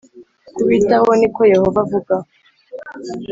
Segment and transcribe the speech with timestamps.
[0.55, 2.13] kubitaho ni ko Yehova avuga